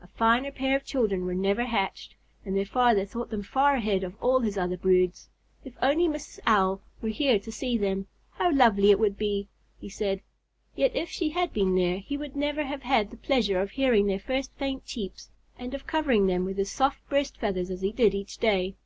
A 0.00 0.06
finer 0.06 0.52
pair 0.52 0.76
of 0.76 0.84
children 0.84 1.24
were 1.24 1.34
never 1.34 1.64
hatched, 1.64 2.14
and 2.44 2.56
their 2.56 2.64
father 2.64 3.04
thought 3.04 3.30
them 3.30 3.42
far 3.42 3.74
ahead 3.74 4.04
of 4.04 4.14
all 4.22 4.38
his 4.38 4.56
other 4.56 4.76
broods. 4.76 5.28
"If 5.64 5.74
only 5.82 6.06
Mrs. 6.06 6.38
Owl 6.46 6.82
were 7.02 7.08
here 7.08 7.40
to 7.40 7.50
see 7.50 7.76
them, 7.76 8.06
how 8.34 8.52
lovely 8.52 8.92
it 8.92 9.00
would 9.00 9.18
be!" 9.18 9.48
he 9.80 9.88
said. 9.88 10.20
Yet 10.76 10.94
if 10.94 11.08
she 11.10 11.30
had 11.30 11.52
been 11.52 11.74
there 11.74 11.98
he 11.98 12.16
would 12.16 12.36
never 12.36 12.62
have 12.62 12.82
had 12.82 13.10
the 13.10 13.16
pleasure 13.16 13.60
of 13.60 13.72
hearing 13.72 14.06
their 14.06 14.20
first 14.20 14.52
faint 14.54 14.84
cheeps, 14.86 15.30
and 15.58 15.74
of 15.74 15.84
covering 15.84 16.28
them 16.28 16.44
with 16.44 16.58
his 16.58 16.70
soft 16.70 17.00
breast 17.08 17.36
feathers 17.40 17.68
as 17.68 17.80
he 17.80 17.90
did 17.90 18.14
each 18.14 18.38
day. 18.38 18.76